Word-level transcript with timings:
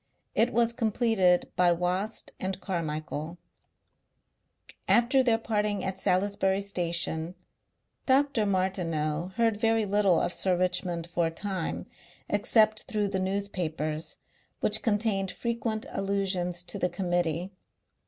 It 0.33 0.51
was 0.51 0.73
completed 0.73 1.51
by 1.55 1.71
Wast 1.73 2.31
and 2.39 2.59
Carmichael.... 2.59 3.37
After 4.87 5.21
their 5.21 5.37
parting 5.37 5.83
at 5.83 5.99
Salisbury 5.99 6.61
station 6.61 7.35
Dr. 8.07 8.47
Martineau 8.47 9.31
heard 9.35 9.57
very 9.57 9.85
little 9.85 10.19
of 10.19 10.33
Sir 10.33 10.57
Richmond 10.57 11.05
for 11.05 11.27
a 11.27 11.29
time 11.29 11.85
except 12.27 12.85
through 12.87 13.09
the 13.09 13.19
newspapers, 13.19 14.17
which 14.59 14.81
contained 14.81 15.29
frequent 15.29 15.85
allusions 15.91 16.63
to 16.63 16.79
the 16.79 16.89
Committee. 16.89 17.51